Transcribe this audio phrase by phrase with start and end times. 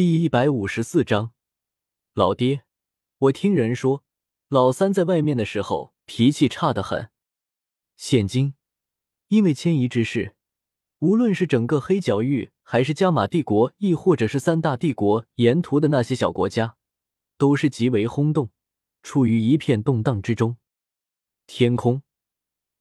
[0.00, 1.32] 第一百五十四章，
[2.14, 2.62] 老爹，
[3.18, 4.02] 我听人说，
[4.48, 7.10] 老三在外面的时候脾气差得很。
[7.98, 8.54] 现今
[9.28, 10.34] 因为迁移之事，
[11.00, 16.78] 无论是整个黑角域，还是加玛帝国，亦或者是三大帝国沿途的那些小国家，
[17.36, 18.48] 都是极为轰动，
[19.02, 20.56] 处于一片动荡之中。
[21.46, 22.02] 天空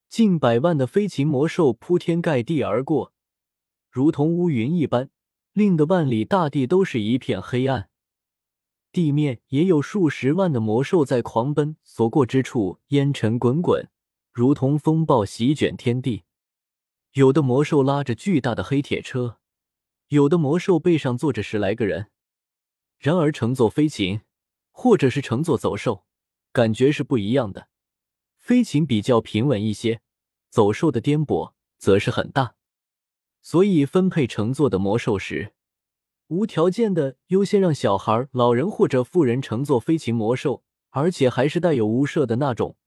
[0.07, 3.11] 近百万的飞禽魔兽铺天盖地而过，
[3.91, 5.09] 如同乌云一般。
[5.59, 7.89] 令得万里大地都是一片黑暗，
[8.93, 13.89] 地面也有数十万的魔兽在狂奔，所过之处烟尘滚滚，
[14.31, 16.23] 如同风暴席卷天地。
[17.11, 19.39] 有的魔兽拉着巨大的黑铁车，
[20.07, 22.09] 有的魔兽背上坐着十来个人。
[22.97, 24.21] 然而乘坐飞禽，
[24.71, 26.05] 或者是乘坐走兽，
[26.53, 27.67] 感觉是不一样的。
[28.37, 29.99] 飞禽比较平稳一些，
[30.49, 32.55] 走兽的颠簸则是很大。
[33.41, 35.53] 所以分配乘坐的魔兽时，
[36.27, 42.77] 无条件的优先让小孩、老人或者妇人乘坐飞禽魔兽，而且还是带有无射的那种，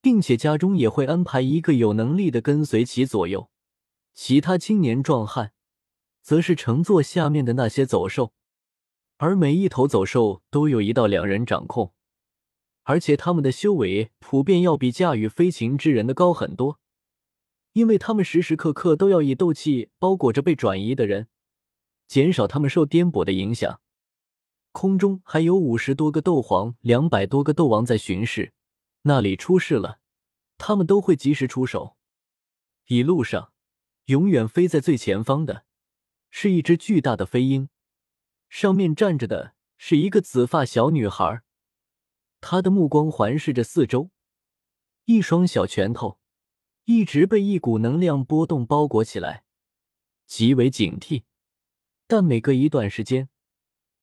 [0.00, 3.50] 并且家中也会安排一个有能力的跟随其左右。
[4.14, 5.52] 其他青年壮汉
[6.22, 8.32] 则是乘坐下面的那些走兽，
[9.18, 11.92] 而每一头走兽都有一到两人掌控，
[12.84, 16.80] 而且他们的修为普遍要比驾驭飞禽之人的高很多。
[17.76, 21.28] 因为他们时时刻刻都要以斗气包裹着被转移的人，
[22.08, 23.82] 减少他们受颠簸的影响。
[24.72, 28.54] 空中还有五十多个斗皇、两百多个斗王在巡视，
[29.02, 30.00] 那里出事了，
[30.56, 31.98] 他们都会及时出手。
[32.86, 33.52] 一路上，
[34.06, 35.66] 永远飞在最前方的
[36.30, 37.68] 是一只巨大的飞鹰，
[38.48, 41.42] 上面站着的是一个紫发小女孩，
[42.40, 44.08] 她的目光环视着四周，
[45.04, 46.18] 一双小拳头。
[46.86, 49.42] 一直被一股能量波动包裹起来，
[50.24, 51.24] 极为警惕。
[52.06, 53.28] 但每隔一段时间，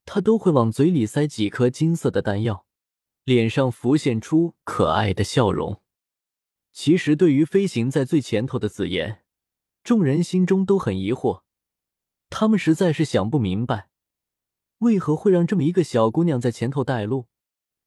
[0.03, 2.66] 他都会往嘴里塞几颗金色的丹药，
[3.23, 5.81] 脸上浮现出可爱的笑容。
[6.73, 9.24] 其实，对于飞行在最前头的紫妍，
[9.81, 11.44] 众人心中都很疑惑。
[12.29, 13.88] 他们实在是想不明白，
[14.79, 17.28] 为何会让这么一个小姑娘在前头带路，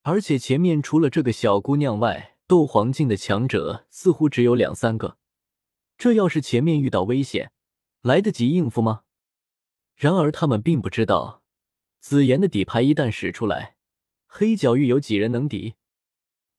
[0.04, 2.35] 而且前面除了这个小姑娘外。
[2.48, 5.18] 斗皇境的强者似乎只有两三个，
[5.98, 7.50] 这要是前面遇到危险，
[8.02, 9.02] 来得及应付吗？
[9.96, 11.42] 然而他们并不知道，
[11.98, 13.76] 紫妍的底牌一旦使出来，
[14.26, 15.74] 黑角域有几人能敌？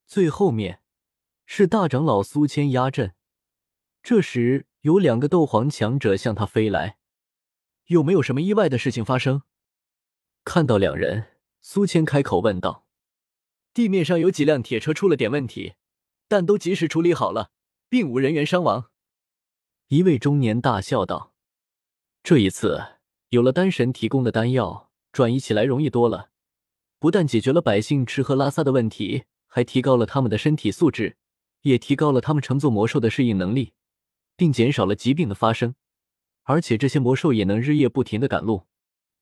[0.05, 0.81] 最后面
[1.45, 3.13] 是大长老苏谦压阵，
[4.03, 6.97] 这时有两个斗皇强者向他飞来，
[7.85, 9.43] 有没有什么意外的事情发生？
[10.43, 12.86] 看到两人，苏谦开口问道。
[13.77, 15.75] 地面上有几辆铁车出了点问题，
[16.27, 17.51] 但都及时处理好了，
[17.87, 18.89] 并无人员伤亡。
[19.89, 21.35] 一位中年大笑道
[22.23, 22.83] ：“这一次
[23.29, 26.31] 有了丹神提供的丹药，转移起来容易多了。
[26.97, 31.15] 不但解决了百姓吃喝拉撒的问题，还提高了他们的身体素质，
[31.61, 33.73] 也提高了他们乘坐魔兽的适应能力，
[34.35, 35.75] 并减少了疾病的发生。
[36.45, 38.63] 而且这些魔兽也能日夜不停的赶路，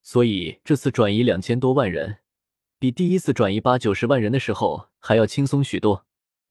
[0.01, 2.19] 所以这次转移两千多万人。”
[2.85, 6.05] 比第一次转移八九十万人的时候还要轻松许多。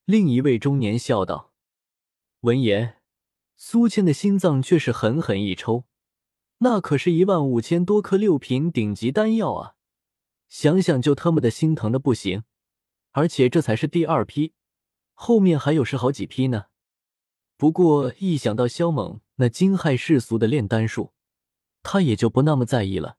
[0.05, 1.53] 另一位中年笑道。
[2.41, 2.97] 闻言，
[3.56, 5.84] 苏谦的心脏却是狠狠一抽，
[6.59, 9.75] 那可是一万五千多颗六品顶级丹药啊！
[10.49, 12.43] 想想就他妈的心疼的不行。
[13.12, 14.55] 而且这才是第二批，
[15.12, 16.65] 后面还有十好几批呢。
[17.56, 21.12] 不过一想到萧猛那惊骇世俗的炼丹术，
[21.84, 23.19] 他也就不那么在意了。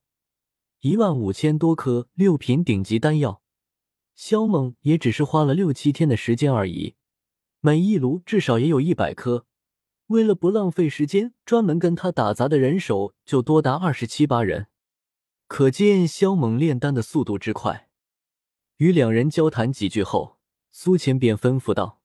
[0.80, 3.42] 一万五千多颗六品顶级丹药，
[4.14, 6.94] 萧猛也只是花了六七天的时间而已。
[7.60, 9.46] 每一炉至少也有一百颗，
[10.08, 14.68] 为了不浪费时间，专门跟他打杂的人手就多达二十七八人，
[15.48, 17.88] 可见萧猛炼丹的速度之快。
[18.76, 20.38] 与两人交谈几句后，
[20.70, 22.02] 苏谦便吩咐道：“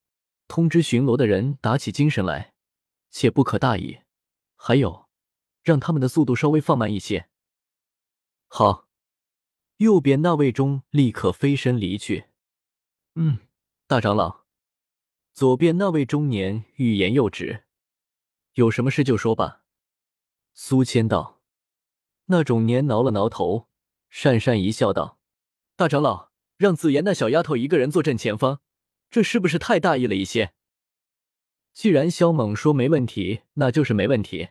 [0.47, 2.53] 通知巡逻的人打起精神来，
[3.11, 3.99] 切不可大意。
[4.55, 5.07] 还有，
[5.61, 7.27] 让他们的速度稍微放慢一些。”
[8.53, 8.89] 好，
[9.77, 12.25] 右边那位中立刻飞身离去。
[13.15, 13.39] 嗯，
[13.87, 14.41] 大长老。
[15.33, 17.63] 左边那位中年欲言又止，
[18.55, 19.63] 有什么事就说吧。
[20.53, 21.39] 苏谦道。
[22.25, 23.69] 那种年挠了挠头，
[24.11, 25.17] 讪讪一笑，道
[25.77, 28.59] ：“大长老让紫妍那小丫头一个人坐镇前方，
[29.09, 30.53] 这是不是太大意了一些？”
[31.71, 34.49] 既然萧猛说没问题，那就是没问题。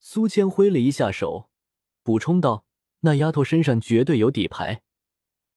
[0.00, 1.50] 苏谦挥了一下手。
[2.04, 2.66] 补充道
[3.04, 4.82] ：“那丫头身上绝对有底牌，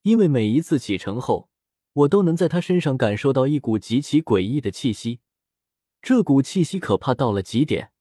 [0.01, 1.49] 因为每一次启程后，
[1.93, 5.19] 我都能在她身上感受到一股极其诡异的气息。
[6.01, 7.91] 这股气息可怕到了极点，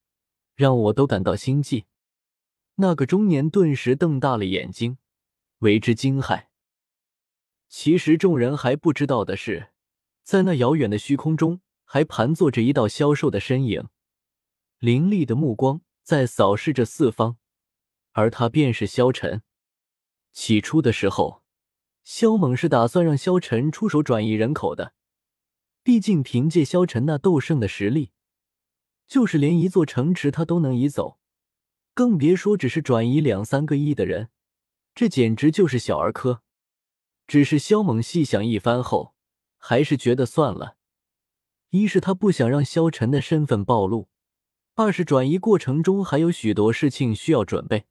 [0.55, 1.87] 让我都感到心悸。
[2.77, 4.99] 那个中年顿时瞪大了眼睛，
[5.59, 6.47] 为之惊骇。
[7.69, 9.73] 其实众人还不知道的是，
[10.23, 13.89] 在那遥远的虚空中，还盘坐着一道消瘦的身影，
[14.79, 17.37] 凌厉的目光在扫视着四方，
[18.15, 19.43] 而他便是萧晨。
[20.33, 21.43] 起初的时候，
[22.03, 24.95] 萧猛是打算让萧晨出手转移人口的，
[25.83, 28.11] 毕竟凭借萧晨那斗圣的实力，
[29.07, 31.19] 就是连一座城池他都能移走，
[31.93, 34.31] 更别说只是转移两三个亿的人，
[34.95, 36.43] 这简直就是小儿科。
[37.27, 39.15] 只是萧猛细想一番后，
[39.57, 40.77] 还是觉得算了。
[41.71, 44.09] 一是他不想让萧晨的身份暴露，
[44.75, 47.87] 二是转移过程中还有许多事情需要准备。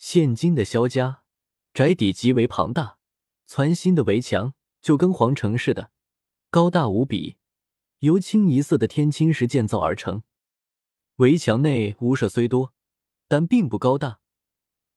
[0.00, 1.24] 现今的萧家
[1.74, 2.96] 宅邸极为庞大，
[3.46, 5.90] 全新的围墙就跟皇城似的，
[6.48, 7.36] 高大无比，
[7.98, 10.22] 由清一色的天青石建造而成。
[11.16, 12.72] 围墙内屋舍虽多，
[13.28, 14.20] 但并不高大。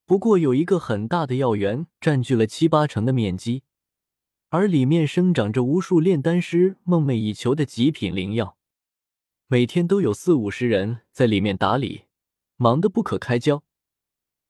[0.05, 3.63] 不过有一个很大的药园占据了七八成的面积，
[4.47, 8.57] 而里面生长着无数炼丹师梦寐以求的极品灵药，
[9.47, 12.05] 每天都有四五十人在里面打理，
[12.55, 13.65] 忙得不可开交。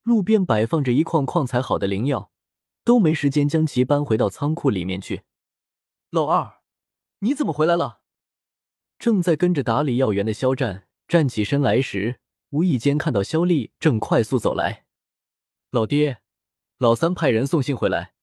[0.03, 2.31] 路边摆放着一筐筐采好的灵药，
[2.83, 5.23] 都没时间将其搬回到仓库里面去。
[6.09, 6.61] 老二，
[7.19, 8.01] 你怎么回来了？
[8.99, 12.19] 正在跟着打理药园的肖战站起身来时，
[12.51, 14.85] 无意间看到肖丽正快速走来。
[15.71, 16.21] 老爹，
[16.77, 18.13] 老三派人送信回来，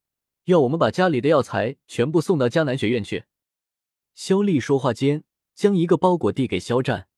[0.45, 3.25] 要我们把家里的药材全部送到江南学院去。
[4.15, 5.25] 肖丽说话间，
[5.55, 7.09] 将一个包裹递给肖战，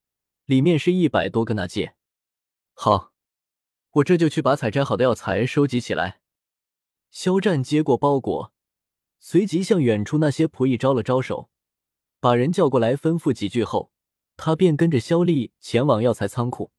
[0.45, 1.95] 里面是一百多个纳戒。
[2.73, 3.12] 好，
[3.93, 6.21] 我这就去把采摘好的药材收集起来。
[7.11, 8.51] 肖战接过包裹，
[9.19, 11.51] 随即向远处那些仆役招了招手，
[12.19, 13.91] 把人叫过来吩咐几句后，
[14.35, 16.71] 他便跟着肖丽前往药材仓库。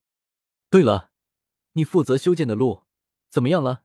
[0.68, 1.12] 对了，
[1.74, 2.82] 你负责修建的路。
[3.30, 3.84] 怎么样了？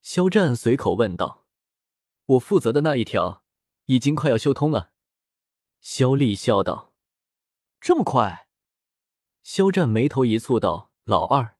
[0.00, 1.46] 肖战随口问道。
[2.24, 3.42] 我负责的那一条
[3.86, 4.92] 已经快要修通了。
[5.80, 6.94] 肖丽笑道。
[7.78, 8.48] 这么快？
[9.42, 11.57] 肖战眉头一蹙道：“老二，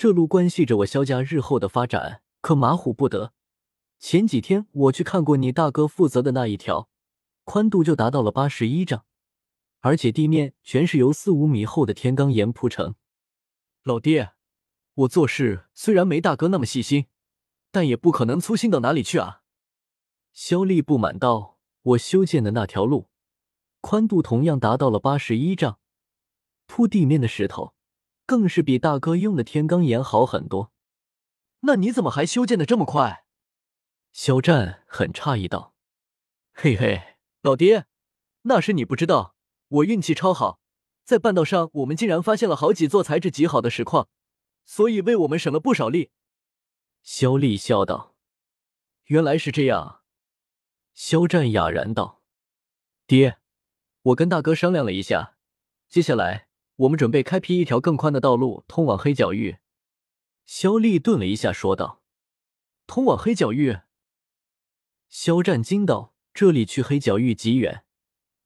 [0.00, 3.34] 这路关系着我肖家日后的发展，可马虎不得。
[3.98, 6.88] 前几天我去看过你大哥负责的那一条，
[7.44, 9.04] 宽度就达到了八十一丈，
[9.80, 12.94] 而且地面全是由四五米厚的天罡岩铺成。
[13.82, 14.32] 老爹。”
[15.00, 17.04] 我做事虽然没大哥那么细心，
[17.70, 19.42] 但也不可能粗心到哪里去啊！
[20.32, 21.58] 肖丽不满道
[21.92, 23.10] ：“我修建的那条路，
[23.82, 25.78] 宽度同样达到了八十一丈，
[26.66, 27.74] 铺地面的石头
[28.30, 30.70] 更是比大哥用的天罡岩好很多。
[31.62, 33.24] 那你怎么还修建的这么快？”
[34.14, 35.74] 肖战很诧异道
[36.54, 37.86] ：“嘿嘿，老爹，
[38.42, 39.34] 那是你不知道，
[39.66, 40.60] 我运气超好，
[41.02, 44.08] 在半道上我们竟然发现了好几座材质极好的石矿。”
[44.64, 46.12] 所以为我们省了不少力，
[47.02, 48.14] 肖丽笑道
[49.06, 50.02] ：“原来是这样。”
[50.94, 52.22] 肖战哑然道
[53.08, 53.38] ：“爹，
[54.02, 55.36] 我跟大哥商量了一下，
[55.88, 56.46] 接下来
[56.80, 59.58] 我们准备开辟一条更宽的道路，通往黑角域。”
[60.46, 62.02] 肖丽顿了一下，说道
[62.86, 63.80] ：“通往黑角域？”
[65.08, 67.84] 肖战惊道：“这里去黑角域极远，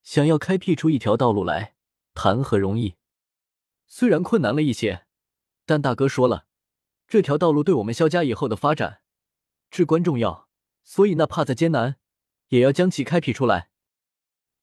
[0.03, 1.77] 想要开辟出一条道路来，
[2.13, 2.97] 谈何容易？
[3.87, 5.07] 虽然困难了一些。”
[5.67, 6.47] 但大哥说了，
[7.07, 9.01] 这条道路对我们萧家以后的发展
[9.71, 10.49] 至关重要，
[10.83, 11.97] 所以哪怕再艰难，
[12.49, 13.71] 也要将其开辟出来。”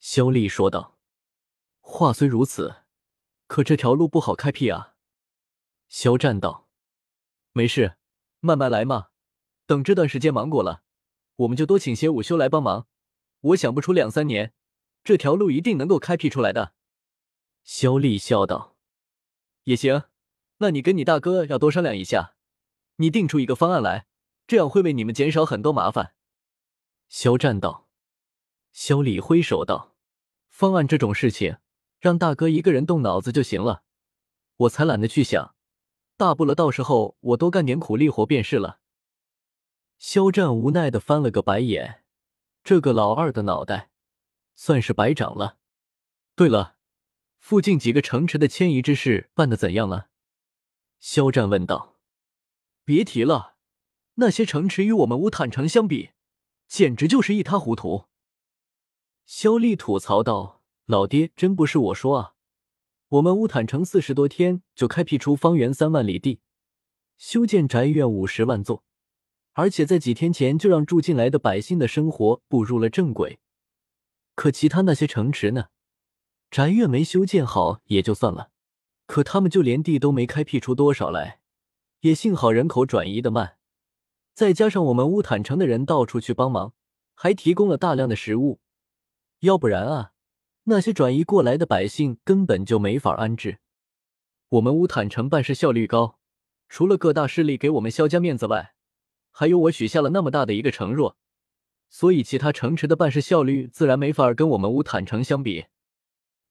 [0.02, 1.00] 肖丽说道。
[1.80, 2.81] “话虽如此，
[3.52, 4.96] 可这条路不好开辟啊。”
[5.90, 6.70] 肖战道。
[7.52, 7.98] “没事，
[8.40, 9.10] 慢慢来嘛。
[9.66, 10.84] 等这段时间忙过了，
[11.36, 12.88] 我们就多请些午休来帮忙。
[13.42, 14.54] 我想不出两三年，
[15.04, 16.74] 这条路一定能够开辟出来的。”
[17.66, 18.78] 肖丽笑道。
[19.66, 20.04] “也行。”
[20.60, 22.36] 那你跟你大哥要多商量一下，
[22.98, 24.06] 你定出一个方案来，
[24.48, 26.14] 这样会为你们减少很多麻烦。”
[27.10, 27.90] 肖战道。
[28.72, 29.98] 肖丽挥手道
[30.48, 31.58] ：“方案这种事情，
[32.02, 33.84] 让大哥一个人动脑子就行了，
[34.58, 35.56] 我才懒得去想。
[36.18, 38.80] 大不了到时候我多干点苦力活便是了。”
[39.98, 42.04] 肖战无奈的翻了个白眼，
[42.64, 43.92] 这个老二的脑袋
[44.56, 45.60] 算是白长了。
[46.36, 46.76] 对了，
[47.38, 50.10] 附近几个城池的迁移之事办的怎样了？
[51.00, 52.00] 肖战问道
[52.84, 53.58] ：“别提了，
[54.16, 56.12] 那些城池与我们乌坦城相比，
[56.68, 58.06] 简直就是一塌糊涂。”
[59.26, 60.61] 肖丽吐槽道
[60.92, 62.34] ：“老爹，真不是我说啊，
[63.08, 66.42] 我们乌坦城四十多天就开辟出方圆三万里地，
[67.18, 68.84] 修建宅院五十万座，
[69.54, 73.40] 而且在几天前就让住进来的百姓的生活步入了正轨。
[74.36, 75.68] 可其他那些城池呢？
[76.50, 78.50] 宅院没修建好也就算了。”
[79.08, 81.40] 可他们就连地都没开辟出多少来，
[82.02, 83.56] 也幸好人口转移的慢，
[84.34, 86.74] 再加上我们乌坦城的人到处去帮忙，
[87.16, 88.60] 还提供了大量的食物，
[89.40, 90.11] 要不然啊，
[90.64, 93.60] 那些转移过来的百姓根本就没法安置。
[94.50, 96.20] 我们乌坦城办事效率高，
[96.70, 98.76] 除了各大势力给我们萧家面子外，
[99.32, 101.18] 还有我许下了那么大的一个承诺，
[101.90, 105.66] 所以其他城池的办事效率自然没法跟我们乌坦城相比。”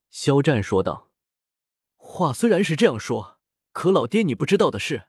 [0.09, 1.09] 肖战说道。
[1.95, 3.37] 话虽然是这样说，
[3.71, 5.03] 可老爹你不知道的是，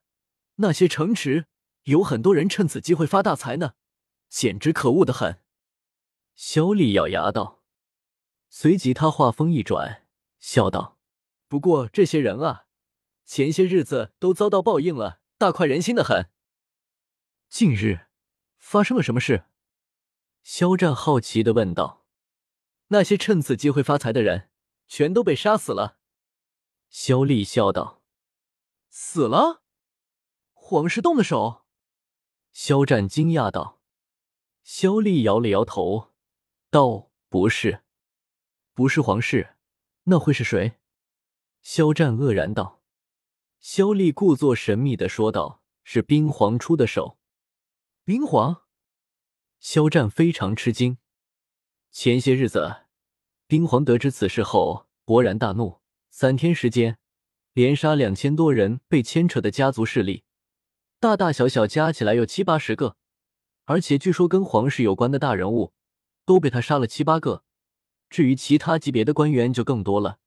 [0.56, 1.47] 那些城池
[1.85, 3.73] 有很多人趁此机会发大财呢，
[4.28, 5.40] 简直可恶的很。
[6.35, 7.62] 肖丽咬牙道，
[8.54, 10.06] 随即他话锋一转，
[10.38, 10.99] 笑道
[11.49, 12.66] ：“不过这些人啊，
[13.25, 16.28] 前些日子都遭到报应了，大快人心的很。”
[17.49, 18.09] 近日
[18.59, 19.47] 发生了什么事？
[20.42, 22.04] 肖战好奇的问道。
[22.88, 24.50] 那些趁此机会发财的人，
[24.87, 25.97] 全都被杀死了。
[26.90, 28.02] 肖丽笑道
[28.90, 29.62] ：“死了，
[30.52, 31.64] 皇室动了手。”
[32.52, 33.80] 肖战惊讶道。
[34.62, 36.12] 肖丽摇了摇头，
[36.68, 37.81] 道：“不是，
[38.74, 39.56] 不是皇室，
[40.04, 40.74] 那会是谁？”
[41.62, 42.82] 肖战愕然道。
[43.60, 47.18] 萧丽故作神秘的说道：“是冰皇出的手。”
[48.04, 48.62] 冰皇？
[49.60, 50.98] 肖战非常吃惊。
[51.92, 52.86] 前些日子，
[53.46, 55.80] 冰皇得知此事后，勃然大怒。
[56.10, 56.98] 三天时间，
[57.52, 60.24] 连杀两千多人被牵扯的家族势力，
[60.98, 62.96] 大大小小加起来有七八十个，
[63.66, 65.72] 而且据说跟皇室有关的大人物
[66.24, 67.44] 都被他杀了七八个。
[68.12, 70.19] 至于其他级别的官员就更多了，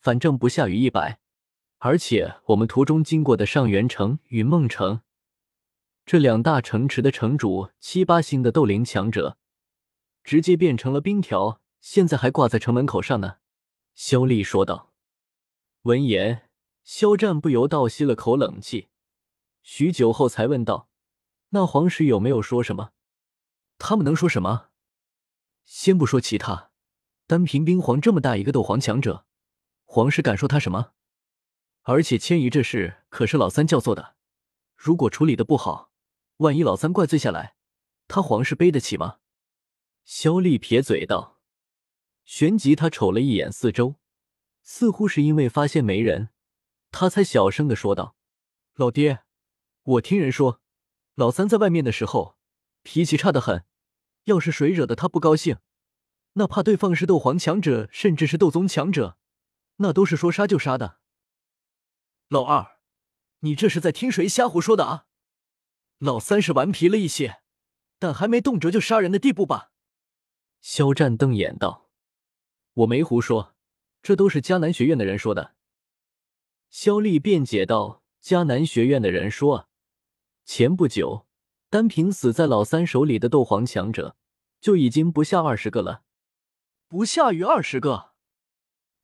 [0.00, 1.20] 反正不下于一百。
[1.76, 5.02] 而且我们途中经过的上元城与梦城
[6.06, 9.36] 这两大城池的城主七八星的斗灵强者，
[10.24, 13.36] 直接变成了冰条，现在还挂在城门口上呢。”
[13.94, 14.94] 肖丽说道。
[15.82, 16.48] 闻言，
[16.84, 18.88] 肖战不由倒吸了口冷气，
[19.62, 20.88] 许久后才问道
[21.50, 22.92] ：“那黄石有没有说什么？
[23.76, 24.70] 他们能说什么？
[25.66, 26.70] 先不说其他，
[27.26, 29.26] 单凭冰皇这么大一个斗皇强者，
[29.84, 30.92] 皇室敢说他什么？
[31.82, 34.14] 而且迁移这事可是老三教做的，
[34.76, 35.90] 如果处理的不好，
[36.36, 37.56] 万一老三怪罪下来，
[38.06, 39.18] 他皇室背得起吗？”
[40.04, 41.40] 萧丽撇嘴道，
[42.24, 43.96] 旋即他瞅了一眼四周。
[44.62, 46.30] 似乎是因为发现没人，
[46.90, 48.16] 他才小声的说道
[48.74, 49.22] ：“老爹，
[49.82, 50.60] 我听人说，
[51.14, 52.36] 老三在外面的时候
[52.82, 53.64] 脾气差得很，
[54.24, 55.58] 要是谁惹得他不高兴，
[56.38, 59.18] 哪怕对方是斗皇强者，甚至是斗宗强者，
[59.76, 60.98] 那都是说杀就杀的。”
[62.28, 62.78] 老二，
[63.40, 65.06] 你这是在听谁瞎胡说的啊？
[65.98, 67.40] 老三是顽皮了一些，
[67.98, 69.72] 但还没动辄就杀人的地步吧？
[70.60, 71.90] 肖战瞪眼道
[72.74, 73.54] ：“我没胡说。”
[74.02, 75.56] 这都是迦南学院的人说的。
[76.70, 79.68] 肖丽辩解道：“迦南学院的人说，
[80.44, 81.26] 前不久，
[81.70, 84.16] 单凭死在老三手里的斗皇强者，
[84.60, 86.04] 就已经不下二十个了，
[86.88, 88.12] 不下于二十个，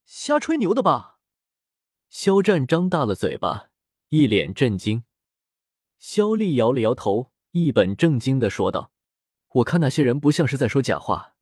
[0.04, 1.18] 瞎吹牛的吧？”
[2.08, 3.70] 肖战张大了嘴巴，
[4.10, 5.04] 一脸震惊。
[5.98, 8.92] 肖丽摇了摇头，一本正经的说道
[9.54, 11.34] ：“我看那些人不像是在说假话。”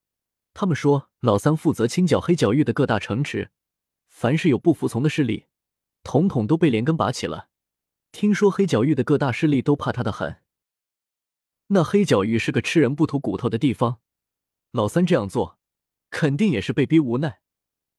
[0.54, 3.52] 他们说，老三负责清剿黑角域的各大城池，
[4.08, 5.46] 凡是有不服从的势力，
[6.02, 7.50] 统统都被连根拔起了。
[8.10, 10.42] 听说黑角域的各大势力都怕他的很。
[11.68, 14.00] 那黑角域是个吃人不吐骨头的地方，
[14.72, 15.59] 老三这样做，
[16.10, 17.40] 肯定也是被逼无奈。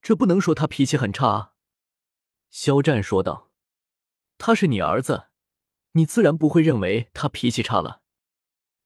[0.01, 1.53] 这不能说他脾气很差啊。”
[2.49, 3.49] 肖战说道
[4.37, 5.27] ，“他是你儿子，
[5.93, 8.01] 你自然不会认为他脾气差了。”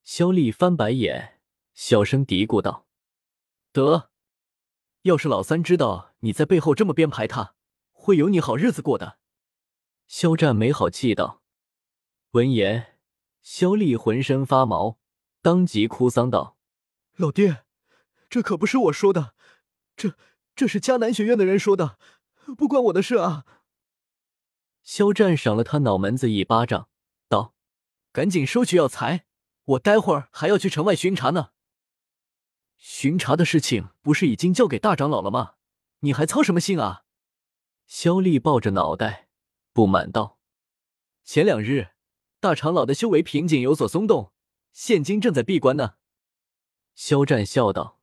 [0.04, 1.40] 肖丽翻白眼，
[1.74, 2.88] 小声嘀咕道。
[3.72, 4.12] 得，
[5.02, 7.56] 要是老三知道你在背后这么编排他，
[7.92, 9.18] 会有你好日子过的。”
[10.08, 11.42] 肖战没好气道。
[12.32, 13.00] 闻言，
[13.42, 15.00] 肖丽浑身发毛，
[15.42, 16.58] 当即哭丧道
[17.18, 17.65] ：“老爹，
[18.30, 19.34] 这可不是我说的，
[19.96, 20.16] 这
[20.56, 21.98] 这是迦南学院的人说的，
[22.58, 23.46] 不关我的事啊！”
[24.84, 26.90] 肖战赏了他脑门子一巴掌，
[27.28, 27.56] 道
[28.14, 29.26] ：“赶紧收取药材，
[29.64, 31.50] 我待会儿还要去城外巡查呢。”
[32.78, 35.54] 巡查的事情不是已经交给大长老了吗？
[36.02, 37.04] 你还操什么心啊？
[37.88, 39.30] 肖丽抱着脑袋
[39.74, 40.40] 不满道
[41.24, 41.90] ：“前两日
[42.40, 44.34] 大长老的修为瓶颈有所松动，
[44.72, 45.96] 现今正在闭关呢。”
[46.94, 48.00] 肖战笑道：“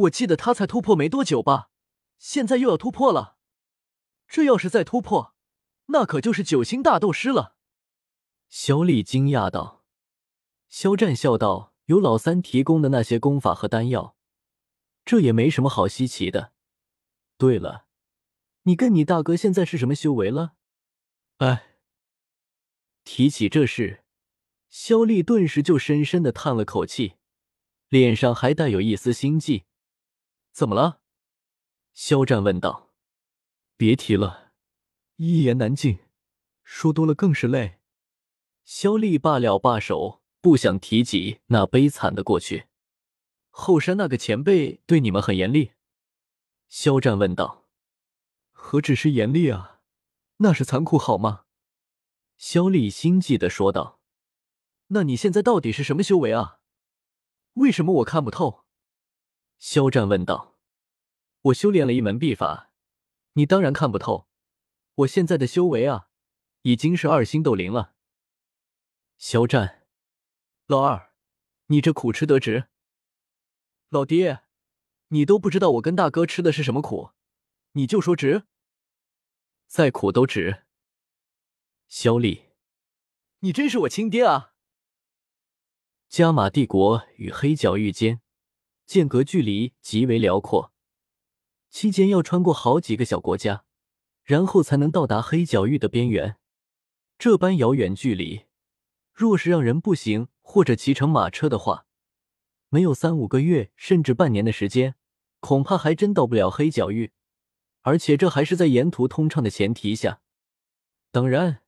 [0.00, 1.70] 我记得他才突破没多久吧？
[2.18, 3.36] 现在又要突破了？
[4.28, 5.34] 这要是再突破，
[5.86, 7.56] 那可就是九星大斗师了。”
[8.48, 9.84] 肖丽惊讶道。
[10.68, 11.70] 肖战笑道。
[11.86, 14.14] 有老三提供的那些功法和丹药，
[15.04, 16.52] 这也没什么好稀奇的。
[17.36, 17.86] 对了，
[18.62, 20.52] 你跟你大哥现在是什么修为了？
[21.38, 21.78] 哎，
[23.02, 24.04] 提起这事，
[24.68, 27.14] 肖丽顿时就深深的叹了口气，
[27.88, 29.64] 脸上还带有一丝心悸。
[30.60, 31.00] 怎么了？
[31.94, 32.90] 肖战问道。
[33.78, 34.52] 别提了，
[35.16, 36.00] 一言难尽，
[36.62, 37.78] 说多了更是累。
[38.66, 42.66] 肖丽罢了罢手，不想提及那悲惨的过去。
[43.48, 45.72] 后山那个前辈对你们很严厉？
[46.68, 47.64] 肖战问道。
[48.50, 49.80] 何止是严厉啊，
[50.36, 51.46] 那是残酷，好吗？
[52.36, 53.98] 肖丽心悸的说道。
[54.88, 56.60] 那你现在到底是什么修为啊？
[57.54, 58.66] 为什么我看不透？
[59.58, 60.49] 肖战问道。
[61.42, 62.70] 我修炼了一门秘法，
[63.32, 64.28] 你当然看不透。
[64.96, 66.10] 我现在的修为啊，
[66.62, 67.94] 已经是二星斗灵了。
[69.16, 69.86] 肖战，
[70.66, 71.14] 老二，
[71.66, 72.68] 你这苦吃得值？
[73.88, 74.42] 老爹，
[75.08, 77.12] 你都不知道我跟大哥吃的是什么苦，
[77.72, 78.44] 你就说值？
[79.66, 80.64] 再苦都值。
[81.88, 82.50] 肖丽，
[83.38, 84.52] 你真是我亲爹啊！
[86.08, 88.20] 加玛帝国与黑角域间
[88.84, 90.69] 间隔距离极为辽阔，
[91.70, 93.64] 期间要穿过好几个小国家，
[94.24, 96.36] 然后才能到达黑角域的边缘。
[97.16, 98.46] 这般遥远距离。
[99.12, 101.86] 若是让人步行或者骑乘马车的话，
[102.68, 104.94] 没有三五个月甚至半年的时间，
[105.40, 107.12] 恐怕还真到不了黑角域。
[107.82, 110.20] 而且这还是在沿途通畅的前提下。
[111.10, 111.62] 当然，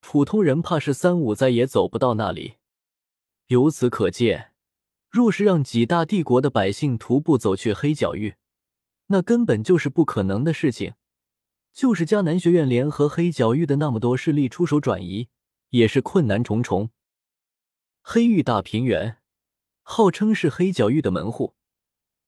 [0.00, 2.56] 普通人怕是三五载也走不到那里。
[3.46, 4.52] 由此可见，
[5.08, 8.36] 若是让几大帝国的百姓徒步走去黑角域，
[9.06, 10.94] 那根本就是不可能的事情。
[11.72, 15.28] 就是迦南学院联合黑角域的那么多势力出手转移。
[15.70, 16.90] 也是困难重重。
[18.00, 19.18] 黑域大平原
[19.82, 21.54] 号称是黑角域的门户，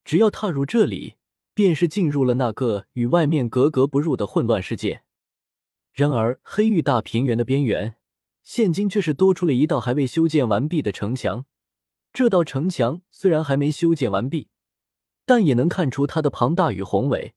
[0.04, 1.14] 只要踏入这里，
[1.54, 5.02] 便是进入了那个与外面格格不入的混乱世界。
[5.92, 7.96] 然而，黑域大平原的边缘，
[8.42, 11.46] 现今却是多出了一道还未修建完毕的城墙。
[12.12, 14.48] 这道城墙虽然还没修建完毕，
[15.28, 17.34] 但也能看出它的庞大与宏伟。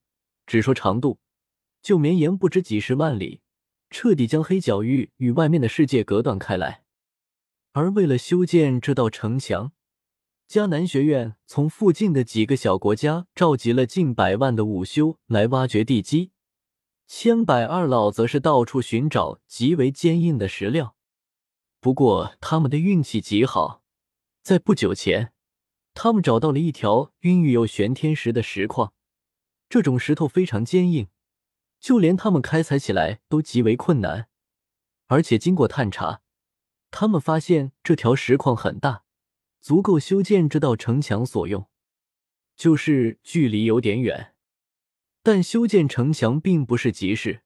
[0.47, 1.19] 只说长度，
[1.81, 3.41] 就绵延不知几十万里。
[3.89, 6.85] 彻底将黑角域与外面的世界隔断开来，
[7.73, 9.73] 而为了修建这道城墙，
[10.47, 16.31] 迦南学院从附近的几个小国家召集了近百万的武修来挖掘地基，
[17.05, 20.95] 千百二老则是到处寻找极为坚硬的石料。
[21.81, 23.83] 不过他们的运气极好，
[24.41, 25.33] 在不久前，
[26.03, 28.91] 他们找到了一条孕育有玄天石的石矿，
[29.69, 31.09] 这种石头非常坚硬。
[31.79, 34.27] 就连他们开采起来都极为困难，
[35.05, 36.23] 而且经过探查，
[36.89, 39.03] 他们发现这条石矿很大，
[39.59, 41.69] 足够修建这道城墙所用。
[42.55, 44.33] 就是距离有点远，
[45.21, 47.43] 但修建城墙并不是急事，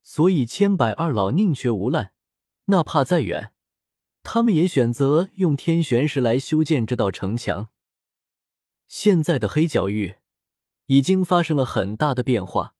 [0.00, 2.12] 所以千百二老宁缺毋滥，
[2.66, 3.52] 哪怕再远，
[4.24, 7.68] 他们也选择用天玄石来修建这道城墙。
[8.88, 10.16] 现在的黑角域
[10.86, 12.74] 已经发生了很大的变化。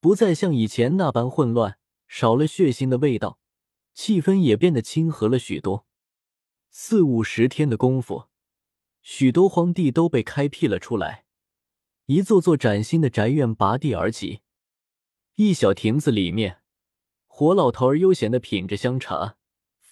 [0.00, 3.38] 不再像以前那般混乱，少了血腥的味道，
[3.94, 5.86] 气氛也变得亲和了许多。
[6.68, 8.26] 四五十天的功夫，
[9.00, 11.24] 许多荒地都被开辟了出来，
[12.06, 14.40] 一座座崭新的宅院拔地而起。
[15.36, 16.60] 一小亭子里面，
[17.26, 19.36] 火老头儿悠闲的品着香茶，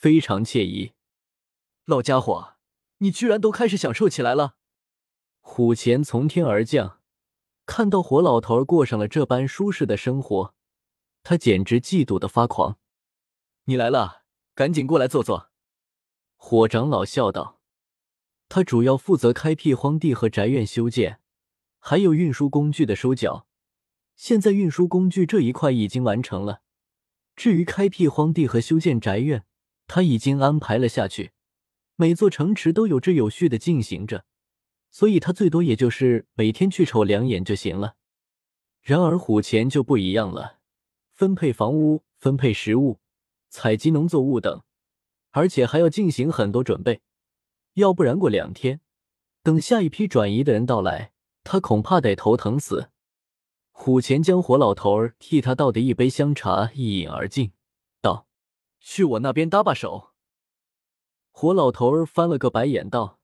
[0.02, 0.94] 非常惬意。
[1.84, 2.54] 老家伙，
[2.98, 4.56] 你居然都开始享受起来了！
[5.40, 6.98] 虎钳从天而降。
[7.66, 10.56] 看到火老头过上了这般舒适的生活，
[11.22, 12.80] 他简直嫉妒的发狂。
[13.66, 14.24] 你来了，
[14.56, 15.52] 赶紧过来坐坐。
[16.34, 17.60] 火长老笑道
[18.50, 21.20] ：“他主要负责开辟荒地和宅院修建，
[21.78, 23.46] 还有运输工具的收缴。
[24.16, 26.62] 现在运输工具这一块已经完成了，
[27.36, 29.44] 至于开辟荒地和修建宅院，
[29.86, 31.32] 他已经安排了下去。
[31.96, 34.24] 每座城池都有秩有序的进行着。”
[34.92, 37.94] 所以他最多也就是每天去瞅两眼就行了。
[38.82, 40.58] 然而虎钳就不一样了，
[41.12, 42.98] 分配房屋、分配食物、
[43.48, 44.62] 采集农作物等，
[45.30, 47.00] 而且还要进行很多准备。
[47.74, 48.80] 要不然过两天，
[49.42, 52.90] 等下一批转移的人到来，他恐怕得头疼死。
[53.70, 57.52] 虎钳将火老头儿替他倒的一杯香茶一饮而尽
[58.82, 60.10] ，：“去我那边搭把手。”
[61.32, 63.18] 火老头儿翻了个白眼，道。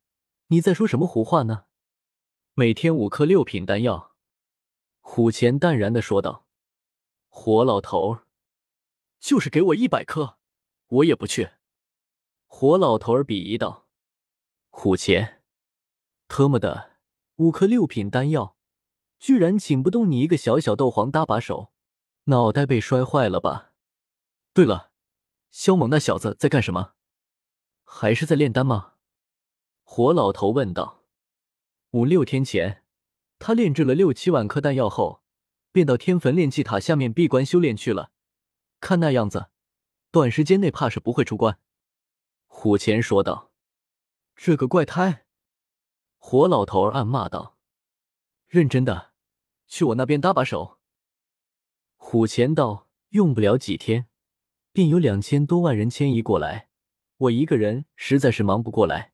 [0.50, 1.66] 你在说什么胡话呢？
[2.54, 4.14] 每天五颗六品丹药，
[5.00, 6.46] 虎钳淡然的说道。
[7.28, 8.20] 火老头
[9.20, 10.38] 就是给我一百颗，
[10.86, 11.50] 我也不去。
[12.46, 13.86] 火老头儿鄙夷道。
[14.70, 15.42] 虎钳，
[16.28, 16.92] 特么的，
[17.36, 18.56] 五颗六品丹药，
[19.18, 21.72] 居然请不动你一个小小斗皇搭把手，
[22.24, 23.72] 脑袋被摔坏了吧？
[24.54, 24.87] 对了，
[25.50, 26.94] 萧猛那小子在干什么？
[27.84, 28.94] 还是在炼丹吗？
[29.82, 31.04] 火老头问道。
[31.92, 32.84] 五六天前，
[33.38, 35.22] 他炼制了六七万颗丹药后，
[35.72, 38.12] 便到天坟炼气塔下面闭关修炼去了。
[38.80, 39.48] 看那样子，
[40.10, 41.58] 短时间内怕是不会出关。
[42.46, 43.52] 虎钳说道
[44.36, 45.26] ：“这个怪胎！”
[46.18, 47.56] 火老头暗骂道
[48.46, 49.12] ：“认真的，
[49.66, 50.78] 去我那边搭把手。”
[51.96, 54.08] 虎钳道：“用不了几天，
[54.72, 56.68] 便有两千多万人迁移过来，
[57.16, 59.12] 我一个人实在是忙不过来。”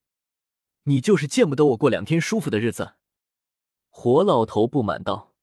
[0.86, 2.94] 你就是见不得我过两天舒服的日子。”
[3.88, 5.33] 火老头不满道。